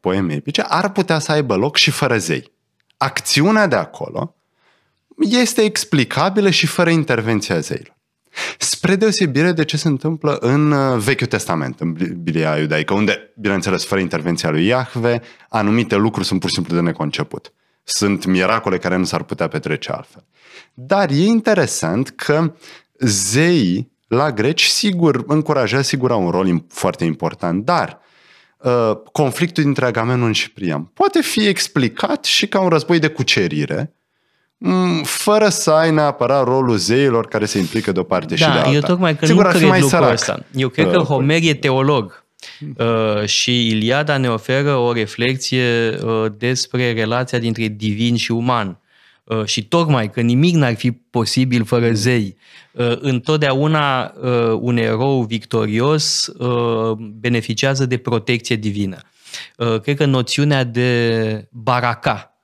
poeme 0.00 0.34
epice 0.34 0.60
ar 0.60 0.92
putea 0.92 1.18
să 1.18 1.32
aibă 1.32 1.56
loc 1.56 1.76
și 1.76 1.90
fără 1.90 2.18
zei. 2.18 2.52
Acțiunea 2.96 3.66
de 3.66 3.76
acolo 3.76 4.36
este 5.16 5.62
explicabilă 5.62 6.50
și 6.50 6.66
fără 6.66 6.90
intervenția 6.90 7.58
zeilor. 7.58 7.97
Spre 8.58 8.96
deosebire 8.96 9.52
de 9.52 9.64
ce 9.64 9.76
se 9.76 9.88
întâmplă 9.88 10.36
în 10.40 10.70
uh, 10.70 10.98
Vechiul 10.98 11.26
Testament, 11.26 11.80
în 11.80 11.92
Biblia 11.92 12.58
iudaică, 12.58 12.94
unde, 12.94 13.32
bineînțeles, 13.36 13.84
fără 13.84 14.00
intervenția 14.00 14.50
lui 14.50 14.66
Iahve, 14.66 15.20
anumite 15.48 15.96
lucruri 15.96 16.26
sunt 16.26 16.40
pur 16.40 16.48
și 16.48 16.54
simplu 16.54 16.74
de 16.74 16.80
neconceput. 16.80 17.52
Sunt 17.84 18.24
miracole 18.24 18.78
care 18.78 18.96
nu 18.96 19.04
s-ar 19.04 19.22
putea 19.22 19.48
petrece 19.48 19.92
altfel. 19.92 20.24
Dar 20.74 21.10
e 21.10 21.24
interesant 21.24 22.08
că 22.10 22.52
zeii 22.98 23.92
la 24.08 24.32
greci, 24.32 24.64
sigur, 24.64 25.24
încurajează, 25.26 25.82
sigur, 25.82 26.10
au 26.10 26.24
un 26.24 26.30
rol 26.30 26.46
im- 26.48 26.66
foarte 26.68 27.04
important, 27.04 27.64
dar 27.64 28.00
uh, 28.58 28.92
conflictul 29.12 29.62
dintre 29.62 29.86
Agamenon 29.86 30.32
și 30.32 30.52
Priam 30.52 30.90
poate 30.94 31.20
fi 31.20 31.46
explicat 31.46 32.24
și 32.24 32.48
ca 32.48 32.60
un 32.60 32.68
război 32.68 32.98
de 32.98 33.08
cucerire, 33.08 33.76
mm, 33.76 33.97
fără 35.02 35.48
să 35.48 35.70
ai 35.70 35.90
neapărat 35.90 36.44
rolul 36.44 36.76
zeilor 36.76 37.26
care 37.26 37.44
se 37.44 37.58
implică 37.58 37.92
de 37.92 38.00
o 38.00 38.02
parte 38.02 38.34
da, 38.34 38.36
și 38.46 38.52
de 38.52 38.58
alta. 38.58 38.70
eu 38.70 38.80
tocmai 38.80 39.16
că 39.16 39.26
Sigur, 39.26 39.42
nu 39.42 39.48
ar 39.48 39.54
fi 39.54 39.58
cred 39.58 39.70
mai 39.70 39.80
lucrul 39.80 39.98
sărac. 39.98 40.14
ăsta. 40.14 40.44
Eu 40.54 40.68
cred 40.68 40.86
Uh, 40.86 40.92
că 40.92 40.98
Homer 40.98 41.38
e 41.42 41.54
teolog. 41.54 42.24
Uh, 42.78 43.24
și 43.26 43.66
Iliada 43.68 44.16
ne 44.16 44.28
oferă 44.30 44.74
o 44.76 44.92
reflexie 44.92 45.98
uh, 46.02 46.32
despre 46.38 46.92
relația 46.92 47.38
dintre 47.38 47.66
divin 47.66 48.16
și 48.16 48.30
uman. 48.32 48.80
Uh, 49.24 49.44
și 49.44 49.64
tocmai 49.64 50.10
că 50.10 50.20
nimic 50.20 50.54
n-ar 50.54 50.74
fi 50.74 50.90
posibil 50.90 51.64
fără 51.64 51.92
zei. 51.92 52.36
Uh, 52.72 52.92
întotdeauna 53.00 54.12
uh, 54.22 54.58
un 54.60 54.76
erou 54.76 55.22
victorios 55.22 56.26
uh, 56.38 56.92
beneficiază 56.98 57.86
de 57.86 57.96
protecție 57.96 58.56
divină. 58.56 58.96
Uh, 59.56 59.80
cred 59.80 59.96
că 59.96 60.04
noțiunea 60.04 60.64
de 60.64 61.48
baraka 61.50 62.12
uh, 62.32 62.36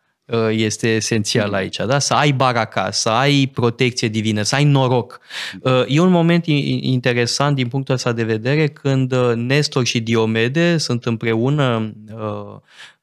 este 0.51 0.89
esențial 0.89 1.53
aici, 1.55 1.77
da? 1.77 1.99
să 1.99 2.15
ai 2.15 2.33
baraka, 2.33 2.91
să 2.91 3.09
ai 3.09 3.51
protecție 3.55 4.09
divină, 4.09 4.43
să 4.43 4.55
ai 4.55 4.65
noroc. 4.65 5.21
Uh, 5.61 5.83
E 5.89 6.01
un 6.01 6.11
moment 6.11 6.47
i- 6.47 6.79
interesant 6.83 7.55
din 7.57 7.69
punctul 7.69 7.95
ăsta 7.95 8.13
de 8.13 8.25
vedere 8.25 8.69
când 8.69 9.13
uh, 9.13 9.33
Nestor 9.35 9.85
și 9.85 10.01
Diomede 10.01 10.77
sunt 10.77 11.05
împreună 11.05 11.93
uh, 12.15 12.57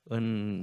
în, 0.03 0.55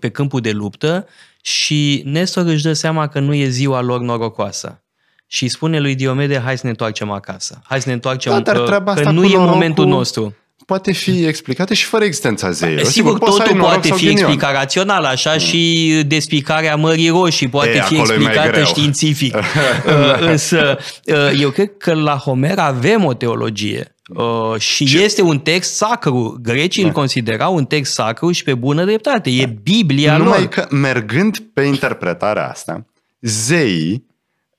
pe 0.00 0.08
câmpul 0.08 0.40
de 0.40 0.50
luptă 0.52 1.06
și 1.42 2.02
Nestor 2.04 2.46
își 2.46 2.62
dă 2.62 2.72
seama 2.72 3.08
că 3.08 3.20
nu 3.20 3.34
e 3.34 3.48
ziua 3.48 3.80
lor 3.80 4.00
norocoasă. 4.00 4.82
Și 5.26 5.48
spune 5.48 5.80
lui 5.80 5.94
Diomede, 5.94 6.38
hai 6.38 6.56
să 6.56 6.60
ne 6.64 6.70
întoarcem 6.70 7.10
acasă. 7.10 7.60
Hai 7.64 7.80
să 7.80 7.88
ne 7.88 7.94
întoarcem, 7.94 8.32
Da, 8.32 8.40
dar 8.40 8.56
uh, 8.56 8.64
treaba 8.64 8.92
că 8.92 8.98
asta 8.98 9.10
nu 9.10 9.20
cu 9.20 9.26
e 9.26 9.30
norocul- 9.30 9.52
momentul 9.52 9.86
nostru. 9.86 10.36
Poate 10.66 10.92
fi 10.92 11.24
explicată 11.24 11.74
și 11.74 11.84
fără 11.84 12.04
existența 12.04 12.50
zeilor. 12.50 12.84
Sigur, 12.84 13.18
poți 13.18 13.32
să 13.36 13.40
ai 13.40 13.46
totul 13.46 13.60
noroc 13.60 13.72
poate 13.72 13.88
sau 13.88 13.96
fi 13.96 14.04
ghinion. 14.04 14.22
explicat 14.24 14.52
rațional, 14.52 15.04
așa 15.04 15.38
și 15.38 16.02
despicarea 16.06 16.76
Mării 16.76 17.08
Roșii 17.08 17.48
poate 17.48 17.68
E, 17.70 17.72
fi 17.72 17.78
acolo 17.78 18.12
e 18.12 18.16
mai 18.16 18.16
explicată 18.16 18.50
greu. 18.50 18.64
științific. 18.64 19.34
Uh, 19.86 20.20
Însă, 20.20 20.78
uh, 21.06 21.14
eu 21.40 21.50
cred 21.50 21.70
că 21.78 21.94
la 21.94 22.16
Homer 22.16 22.58
avem 22.58 23.04
o 23.04 23.14
teologie. 23.14 23.96
Uh, 24.14 24.58
și, 24.60 24.84
Și- 24.84 25.02
este 25.02 25.22
un 25.22 25.38
text 25.38 25.74
sacru. 25.74 26.38
Grecii 26.42 26.82
Da. 26.82 26.88
îl 26.88 26.94
considerau 26.94 27.54
un 27.54 27.64
text 27.64 27.92
sacru 27.92 28.30
și 28.32 28.42
pe 28.44 28.54
bună 28.54 28.84
dreptate. 28.84 29.30
E 29.30 29.46
Biblia 29.62 30.16
Numai 30.16 30.38
lor. 30.38 30.48
că 30.48 30.66
mergând 30.70 31.38
pe 31.38 31.62
interpretarea 31.62 32.48
asta, 32.48 32.86
zeii 33.20 34.06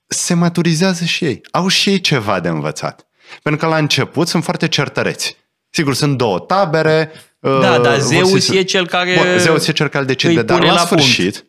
se 0.07 0.33
maturizează 0.33 1.05
și 1.05 1.25
ei. 1.25 1.41
Au 1.51 1.67
și 1.67 1.89
ei 1.89 1.99
ceva 2.01 2.39
de 2.39 2.47
învățat. 2.49 3.07
Pentru 3.43 3.61
că 3.65 3.71
la 3.73 3.77
început 3.79 4.27
sunt 4.27 4.43
foarte 4.43 4.67
certăreți. 4.67 5.35
Sigur, 5.75 5.93
sunt 5.93 6.17
două 6.17 6.39
tabere. 6.39 7.11
Da, 7.39 7.49
uh, 7.49 7.61
dar 7.81 7.97
vor 7.97 7.99
Zeus 7.99 8.45
să- 8.45 8.55
e 8.55 8.61
cel 8.61 8.87
care 8.87 9.13
Bun, 9.17 9.37
Zeus 9.39 9.67
e 9.67 9.71
cel 9.71 9.87
care 9.87 10.05
decide, 10.05 10.31
îi 10.39 10.43
dar 10.43 10.57
pune 10.57 10.69
la, 10.69 10.75
la 10.75 10.83
punct. 10.85 11.03
sfârșit, 11.03 11.45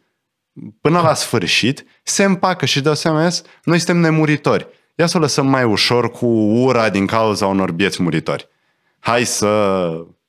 până 0.81 1.01
la 1.01 1.15
sfârșit, 1.15 1.85
se 2.03 2.25
împacă 2.25 2.67
și 2.67 2.81
dă 2.81 2.93
seama, 2.93 3.23
"Ies, 3.23 3.43
noi 3.65 3.79
suntem 3.79 3.97
nemuritori. 3.97 4.67
Ia 4.97 5.07
să 5.07 5.17
o 5.17 5.21
lăsăm 5.21 5.47
mai 5.47 5.65
ușor 5.65 6.11
cu 6.11 6.27
ura 6.27 6.89
din 6.89 7.07
cauza 7.07 7.47
unor 7.47 7.71
bieți 7.73 8.03
muritori. 8.03 8.49
Hai 8.99 9.25
să 9.25 9.47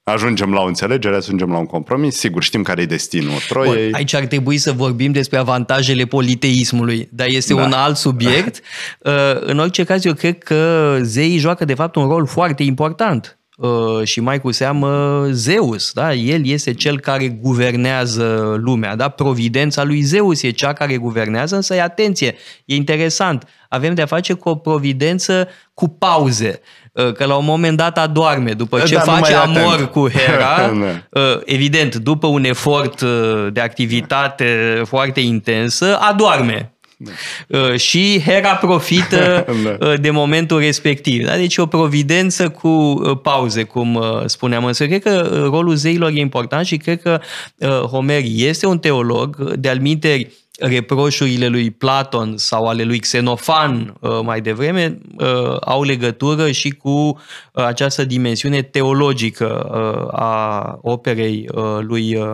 ajungem 0.04 0.54
la 0.54 0.62
o 0.62 0.66
înțelegere, 0.66 1.16
ajungem 1.16 1.52
la 1.52 1.58
un 1.58 1.66
compromis. 1.66 2.16
Sigur, 2.18 2.44
știm 2.44 2.62
care 2.64 2.82
e 2.82 2.86
destinul 2.86 3.30
Bun, 3.30 3.40
Troiei. 3.50 3.94
aici 3.94 4.14
ar 4.14 4.26
trebui 4.26 4.58
să 4.58 4.72
vorbim 4.72 5.12
despre 5.12 5.38
avantajele 5.38 6.06
politeismului, 6.06 7.10
dar 7.12 7.28
este 7.28 7.54
Da. 7.54 7.64
un 7.64 7.72
alt 7.72 7.98
subiect. 7.98 8.60
Uh, 9.00 9.12
În 9.40 9.60
orice 9.60 9.84
caz, 9.84 10.06
eu 10.06 10.14
cred 10.14 10.38
că 10.44 10.98
zeii 11.02 11.38
joacă 11.38 11.66
de 11.66 11.74
fapt 11.74 11.96
un 11.96 12.08
rol 12.08 12.26
foarte 12.28 12.64
important. 12.64 13.40
Uh, 13.58 14.04
Și 14.04 14.20
mai 14.20 14.42
cu 14.42 14.52
seamă 14.52 15.24
Zeus, 15.32 15.92
da? 15.92 16.14
El 16.14 16.46
este 16.48 16.74
cel 16.74 17.00
care 17.00 17.28
guvernează 17.28 18.56
lumea, 18.64 18.96
da? 18.96 19.10
Providența 19.10 19.84
lui 19.84 20.02
Zeus 20.02 20.42
e 20.42 20.50
cea 20.50 20.74
care 20.74 20.98
guvernează, 20.98 21.56
însă, 21.56 21.82
atenție, 21.82 22.36
e 22.66 22.76
interesant, 22.76 23.48
avem 23.70 23.94
de-a 23.94 24.06
face 24.06 24.34
cu 24.34 24.50
o 24.50 24.56
providență 24.56 25.48
cu 25.74 25.88
pauze, 25.88 26.62
Uh, 26.96 27.12
că 27.12 27.26
la 27.26 27.36
un 27.36 27.46
moment 27.46 27.78
dat 27.78 27.98
adorme, 27.98 28.52
după 28.52 28.80
ce 28.80 28.94
Da, 28.96 29.04
nu 29.06 29.12
face 29.12 29.20
mai 29.22 29.32
e 29.32 29.36
atent. 29.36 29.58
amor 29.58 29.90
cu 29.90 30.10
Hera, 30.10 30.56
Da. 30.58 30.72
Uh, 31.22 31.40
evident, 31.46 31.96
după 31.96 32.28
un 32.28 32.44
efort 32.44 33.02
uh, 33.02 33.48
de 33.52 33.60
activitate 33.62 34.82
foarte 34.86 35.20
intensă, 35.20 35.98
adorme. 36.00 36.75
Uh, 37.48 37.76
Și 37.76 38.22
Hera 38.26 38.56
profită 38.56 39.46
Da. 39.80 39.88
uh, 39.88 40.00
de 40.00 40.10
momentul 40.10 40.60
respectiv. 40.60 41.26
Da? 41.26 41.36
Deci 41.36 41.58
o 41.58 41.66
providență 41.66 42.50
cu 42.50 42.68
uh, 42.68 43.18
pauze, 43.22 43.64
cum 43.64 43.96
uh, 43.96 44.22
spuneam. 44.26 44.66
Însă 44.66 44.86
cred 44.88 45.02
că 45.02 45.30
uh, 45.32 45.50
rolul 45.50 45.76
zeilor 45.76 46.12
e 46.12 46.20
important 46.20 46.66
și 46.66 46.78
cred 46.78 47.02
că 47.02 47.20
uh, 47.56 47.70
Homer 47.70 48.22
este 48.26 48.68
un 48.68 48.80
teolog, 48.80 49.54
de-al 49.54 49.80
minteri, 49.80 50.32
reproșurile 50.60 51.48
lui 51.48 51.72
Platon 51.72 52.38
sau 52.38 52.66
ale 52.66 52.84
lui 52.84 53.00
Xenofan 53.00 53.94
uh, 54.00 54.20
mai 54.24 54.42
devreme 54.42 54.98
uh, 55.18 55.58
au 55.62 55.84
legătură 55.84 56.52
și 56.52 56.70
cu 56.70 56.90
uh, 56.90 57.64
această 57.66 58.06
dimensiune 58.06 58.62
teologică 58.62 59.70
uh, 59.72 60.20
a 60.20 60.80
operei 60.82 61.50
uh, 61.54 61.64
lui 61.82 62.16
uh, 62.16 62.34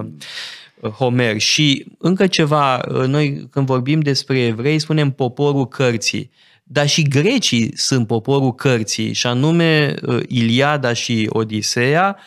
Homer. 0.90 1.40
Și 1.40 1.86
încă 1.98 2.28
ceva, 2.28 2.76
uh, 2.76 3.06
noi 3.06 3.48
când 3.52 3.66
vorbim 3.66 4.00
despre 4.00 4.40
evrei 4.40 4.80
spunem 4.80 5.12
poporul 5.12 5.68
cărții. 5.68 6.32
Dar 6.64 6.88
și 6.88 7.04
grecii 7.04 7.78
sunt 7.78 8.08
poporul 8.08 8.56
cărții, 8.56 9.14
și 9.14 9.28
anume 9.28 9.96
uh, 10.02 10.20
Iliada 10.28 10.94
și 10.94 11.28
Odiseea 11.30 12.18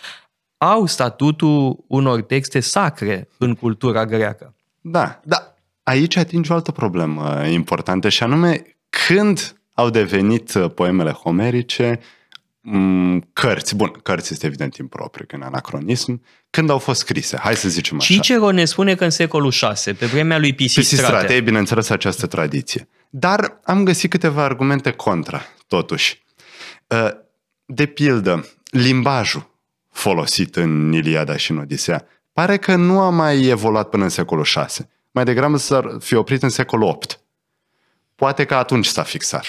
au 0.57 0.87
statutul 0.87 1.85
unor 1.87 2.23
texte 2.23 2.61
sacre 2.61 3.29
în 3.39 3.55
cultura 3.55 4.05
greacă. 4.05 4.55
Da, 4.81 5.21
da. 5.25 5.55
Aici 5.83 6.17
atinge 6.17 6.53
o 6.53 6.55
altă 6.55 6.73
problemă 6.73 7.47
importantă 7.47 8.09
și 8.09 8.23
anume 8.23 8.77
când 9.09 9.57
au 9.75 9.91
devenit 9.91 10.55
uh, 10.55 10.71
poemele 10.75 11.11
homerice 11.11 12.01
m, 12.01 12.05
cărți. 13.33 13.77
Bun, 13.77 13.91
cărți 14.03 14.33
este 14.33 14.47
evident 14.47 14.77
impropriu, 14.77 15.25
că 15.29 15.37
în 15.37 15.43
anacronism. 15.43 16.23
Când 16.51 16.71
au 16.71 16.79
fost 16.79 17.01
scrise? 17.01 17.37
Hai 17.37 17.57
să 17.57 17.69
zicem 17.69 17.97
așa. 17.97 18.15
Cicero 18.15 18.51
ne 18.51 18.65
spune 18.65 18.95
că 18.95 19.05
în 19.05 19.11
secolul 19.11 19.51
6, 19.51 19.93
pe 19.93 20.07
vremea 20.07 20.39
lui 20.39 20.55
Pisistrate, 20.55 20.97
Pisistrate. 20.97 21.35
e 21.35 21.41
bineînțeles 21.41 21.89
această 21.89 22.27
tradiție. 22.27 22.89
Dar 23.11 23.61
am 23.65 23.85
găsit 23.85 24.11
câteva 24.11 24.45
argumente 24.45 24.91
contra, 24.91 25.43
totuși. 25.67 26.23
Uh, 26.87 27.09
De 27.67 27.87
pildă, 27.87 28.49
limbajul 28.71 29.51
folosit 29.91 30.57
în 30.57 30.93
Iliada 30.93 31.37
și 31.37 31.51
în 31.51 31.59
Odisea 31.59 32.07
pare 32.33 32.57
că 32.57 32.77
nu 32.77 33.01
a 33.01 33.11
mai 33.11 33.45
evoluat 33.45 33.89
până 33.89 34.03
în 34.03 34.09
secolul 34.09 34.45
6. 34.45 34.89
Mai 35.11 35.25
degrabă 35.25 35.57
s-ar 35.57 35.97
fi 36.01 36.15
oprit 36.15 36.43
în 36.43 36.49
secolul 36.49 36.89
8. 36.89 37.21
Poate 38.17 38.45
că 38.45 38.55
atunci 38.55 38.87
s-a 38.87 39.03
fixat. 39.03 39.47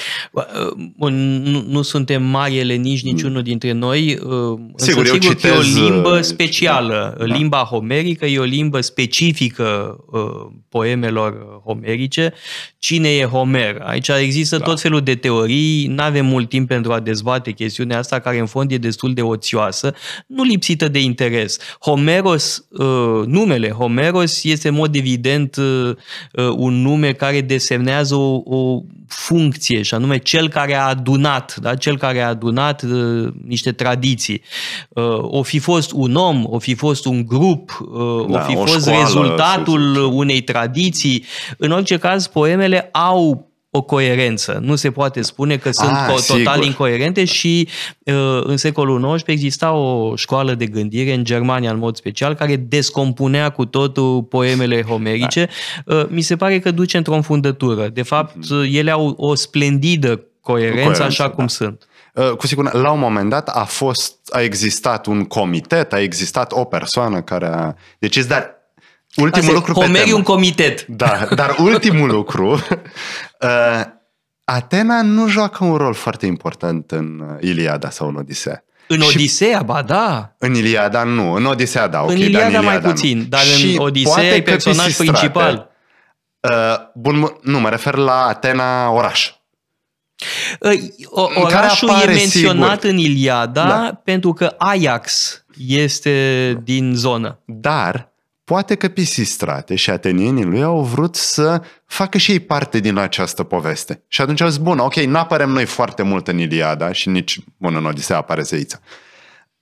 Bun, 0.98 1.42
nu, 1.42 1.64
nu 1.68 1.82
suntem 1.82 2.24
mari 2.24 2.58
eleniști 2.58 3.12
niciunul 3.12 3.42
dintre 3.42 3.72
noi, 3.72 4.20
uh, 4.24 4.60
însă 4.72 4.86
Sigur, 4.86 5.06
eu 5.06 5.14
sigur 5.14 5.36
că 5.36 5.48
e 5.48 5.52
o 5.52 5.62
citez, 5.62 5.76
limbă 5.76 6.10
uh, 6.10 6.22
specială. 6.22 7.16
da. 7.18 7.26
Limba 7.26 7.58
homerică 7.58 8.26
e 8.26 8.40
o 8.40 8.44
limbă 8.44 8.82
specifică 8.82 9.98
uh, 10.12 10.52
poemelor 10.70 11.62
homerice. 11.66 12.34
Cine 12.78 13.10
e 13.10 13.24
Homer? 13.26 13.82
Aici 13.82 14.08
există 14.08 14.58
Da. 14.58 14.64
tot 14.64 14.80
felul 14.80 15.02
de 15.02 15.16
teorii, 15.16 15.88
nu 15.88 16.04
avem 16.04 16.26
mult 16.26 16.50
timp 16.50 16.68
pentru 16.68 16.94
a 16.94 17.00
dezbate 17.00 17.52
chestiunea 17.52 17.98
asta, 17.98 18.20
care 18.20 18.40
în 18.40 18.46
fond 18.46 18.72
e 18.72 18.78
destul 18.78 19.14
de 19.14 19.22
oțioasă, 19.22 19.94
nu 20.28 20.44
lipsită 20.44 20.88
de 20.88 21.00
interes. 21.00 21.58
Homeros, 21.80 22.66
uh, 22.70 23.26
numele 23.26 23.70
Homeros 23.70 24.44
este 24.44 24.68
în 24.68 24.74
mod 24.74 24.96
evident 24.96 25.56
uh, 25.56 25.90
uh, 26.34 26.48
un 26.56 26.82
nume 26.82 27.12
care 27.12 27.42
desemnează 27.42 28.16
o, 28.16 28.42
o 28.56 28.82
funcție, 29.08 29.82
și 29.82 29.94
anume 29.94 30.18
cel 30.18 30.50
care 30.50 30.76
a 30.76 30.88
adunat, 30.88 31.56
da? 31.56 31.76
cel 31.76 31.98
care 31.98 32.22
a 32.22 32.28
adunat 32.28 32.82
uh, 32.82 33.34
niște 33.46 33.72
tradiții. 33.72 34.42
Uh, 34.90 35.18
o 35.22 35.44
fi 35.44 35.60
fost 35.60 35.92
un 35.92 36.16
om, 36.16 36.44
o 36.46 36.60
fi 36.60 36.76
fost 36.76 37.06
un 37.06 37.26
grup, 37.26 37.80
uh, 37.80 38.26
Da, 38.30 38.40
o 38.40 38.44
fi 38.44 38.56
o 38.56 38.66
fost 38.66 38.88
școală, 38.88 39.04
rezultatul 39.04 39.94
să 39.94 40.02
unei 40.02 40.42
tradiții. 40.42 41.26
În 41.58 41.72
orice 41.72 41.98
caz, 41.98 42.28
poemele 42.28 42.90
au 42.92 43.50
o 43.76 43.82
coerență. 43.82 44.60
Nu 44.62 44.76
se 44.76 44.92
poate 44.92 45.22
spune 45.22 45.58
că 45.58 45.72
sunt 45.72 45.90
Ah, 45.92 46.06
co- 46.14 46.26
total 46.28 46.54
sigur. 46.54 46.64
incoerente 46.66 47.26
și 47.26 47.68
uh, 48.04 48.14
în 48.44 48.58
secolul 48.58 49.14
XIX 49.16 49.28
exista 49.28 49.72
o 49.72 50.16
școală 50.16 50.54
de 50.54 50.66
gândire, 50.66 51.14
în 51.14 51.24
Germania 51.24 51.72
în 51.72 51.78
mod 51.80 51.96
special, 51.96 52.34
care 52.34 52.56
descompunea 52.56 53.50
cu 53.50 53.66
totul 53.66 54.24
poemele 54.24 54.82
homerice. 54.82 55.50
Da. 55.86 55.96
Uh, 55.96 56.06
Mi 56.10 56.22
se 56.22 56.36
pare 56.36 56.60
că 56.60 56.72
duce 56.72 56.98
într-o 56.98 57.14
înfundătură. 57.16 57.88
De 57.88 58.02
fapt, 58.02 58.36
ele 58.72 58.92
au 58.92 59.14
o 59.18 59.36
splendidă 59.36 60.22
coerență, 60.42 60.74
Coerență, 60.76 61.04
așa 61.04 61.30
cum 61.30 61.44
da. 61.46 61.50
sunt. 61.52 61.88
Uh, 62.14 62.30
Cu 62.32 62.48
siguranță, 62.48 62.78
la 62.78 62.92
un 62.92 63.00
moment 63.00 63.30
dat 63.30 63.50
a 63.50 63.64
fost, 63.64 64.16
a 64.32 64.42
existat 64.42 65.06
un 65.06 65.24
comitet, 65.26 65.94
a 65.94 66.00
existat 66.02 66.52
o 66.52 66.64
persoană 66.64 67.22
care 67.22 67.48
a 67.48 67.74
decis, 68.00 68.26
dar 68.26 68.54
ultimul 69.16 69.48
Asta 69.48 69.52
e, 69.52 69.54
lucru 69.56 69.74
pe 69.74 69.80
Homer 69.86 70.02
e 70.02 70.04
temă. 70.04 70.16
un 70.16 70.22
comitet. 70.24 70.86
Da, 70.88 71.28
dar 71.36 71.56
ultimul 71.72 72.10
lucru, 72.12 72.52
uh, 72.52 72.60
Atena 74.44 75.02
nu 75.02 75.28
joacă 75.28 75.64
un 75.64 75.76
rol 75.76 75.94
foarte 75.94 76.26
important 76.26 76.92
în 76.92 77.20
uh, 77.20 77.38
Iliada 77.42 77.90
sau 77.90 78.08
în 78.08 78.16
Odisea. 78.16 78.64
În 78.88 79.00
Și 79.00 79.16
Odiseea, 79.16 79.62
ba 79.62 79.82
da. 79.82 80.36
În 80.38 80.54
Iliada 80.56 81.04
nu, 81.04 81.34
în 81.34 81.46
Odiseea 81.46 81.88
da, 81.88 82.02
ok, 82.02 82.10
în 82.10 82.16
dar 82.18 82.26
Iliada 82.26 82.46
în 82.46 82.52
mai 82.66 82.76
Iliada 82.76 82.90
puțin, 82.90 83.18
nu. 83.18 83.24
dar 83.24 83.40
Și 83.42 83.74
în 83.76 83.78
Odiseea 83.84 84.16
poate 84.16 84.36
e 84.36 84.42
că 84.42 84.50
personaj 84.52 84.86
Pisistrate, 84.86 85.12
principal. 85.12 85.70
Uh, 86.40 86.76
bun, 86.94 87.18
mă- 87.20 87.34
nu, 87.42 87.60
mă 87.60 87.70
refer 87.70 87.96
la 87.96 88.26
Atena 88.26 88.90
oraș. 88.90 89.32
O, 91.06 91.22
În 91.22 91.34
care 91.44 91.56
orașul 91.56 91.90
apare, 91.90 92.12
e 92.12 92.16
menționat 92.16 92.82
sigur. 92.82 92.90
în 92.90 92.98
Iliada 92.98 93.68
Da. 93.68 94.02
pentru 94.04 94.34
că 94.34 94.56
Ajax 94.58 95.44
este 95.68 96.58
din 96.64 96.94
zonă. 96.96 97.40
Dar 97.46 98.14
poate 98.46 98.76
că 98.76 98.88
Pisistrate 98.88 99.76
și 99.76 99.90
atenienii 99.90 100.44
lui 100.44 100.64
au 100.64 100.84
vrut 100.84 101.16
să 101.16 101.62
facă 101.86 102.18
și 102.18 102.32
ei 102.32 102.40
parte 102.40 102.80
din 102.80 102.98
această 102.98 103.44
poveste. 103.44 104.04
Și 104.08 104.22
atunci 104.22 104.42
au 104.42 104.48
zis, 104.48 104.58
bun, 104.58 104.80
ok, 104.80 104.96
nu 104.96 105.18
apărem 105.18 105.50
noi 105.50 105.66
foarte 105.66 106.04
mult 106.04 106.28
în 106.28 106.38
Iliada 106.38 106.92
și 106.92 107.10
nici, 107.10 107.40
bun, 107.58 107.76
în 107.76 107.86
Odiseea 107.86 108.18
apare 108.18 108.42
zeița. 108.42 108.80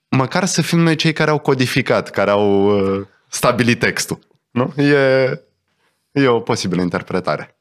Măcar 0.08 0.46
să 0.46 0.62
fim 0.62 0.80
noi 0.80 0.96
cei 0.96 1.14
care 1.14 1.30
au 1.30 1.40
codificat, 1.40 2.10
care 2.10 2.30
au 2.30 2.78
uh, 2.78 3.06
stabilit 3.28 3.80
textul. 3.80 4.20
Nu? 4.52 4.74
E, 4.78 5.42
e 6.12 6.28
o 6.28 6.40
posibilă 6.40 6.82
interpretare. 6.82 7.58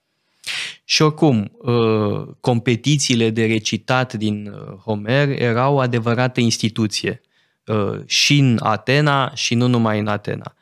Și 0.84 1.02
oricum, 1.02 1.52
uh, 1.58 2.28
competițiile 2.40 3.30
de 3.30 3.46
recitat 3.46 4.12
din 4.12 4.46
uh, 4.46 4.76
Homer 4.84 5.28
erau 5.28 5.74
o 5.74 5.80
adevărată 5.80 6.40
instituție. 6.40 7.20
uh, 7.66 8.00
Și 8.06 8.38
în 8.38 8.58
Atena 8.62 9.30
și 9.34 9.54
nu 9.54 9.66
numai 9.66 9.98
în 9.98 10.06
Atena. 10.06 10.54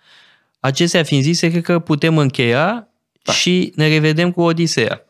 Acestea 0.61 1.02
fiind 1.02 1.23
zise, 1.23 1.50
cred 1.50 1.62
că 1.62 1.79
putem 1.79 2.19
încheia 2.19 2.88
da. 3.23 3.33
și 3.33 3.73
ne 3.76 3.88
revedem 3.88 4.31
cu 4.31 4.40
Odiseea. 4.40 5.05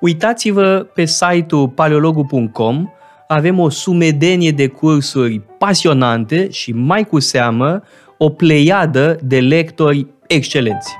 Uitați-vă 0.00 0.86
pe 0.94 1.04
site-ul 1.04 1.68
paleologu.com, 1.68 2.88
avem 3.28 3.58
o 3.58 3.68
sumedenie 3.68 4.50
de 4.50 4.66
cursuri 4.66 5.40
pasionante 5.58 6.50
și 6.50 6.72
mai 6.72 7.04
cu 7.04 7.18
seamă 7.18 7.82
o 8.18 8.28
pleiadă 8.28 9.18
de 9.22 9.40
lectori 9.40 10.06
excelenți. 10.26 10.96